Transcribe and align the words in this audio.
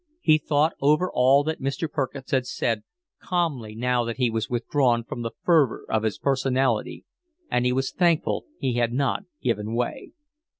He 0.21 0.39
thought 0.39 0.73
over 0.81 1.11
all 1.13 1.43
that 1.43 1.61
Mr. 1.61 1.87
Perkins 1.87 2.31
had 2.31 2.47
said, 2.47 2.81
calmly 3.21 3.75
now 3.75 4.03
that 4.03 4.17
he 4.17 4.31
was 4.31 4.49
withdrawn 4.49 5.03
from 5.03 5.21
the 5.21 5.29
fervour 5.45 5.85
of 5.89 6.01
his 6.01 6.17
personality, 6.17 7.05
and 7.51 7.67
he 7.67 7.71
was 7.71 7.91
thankful 7.91 8.45
he 8.57 8.73
had 8.77 8.93
not 8.93 9.25
given 9.43 9.75
way. 9.75 10.13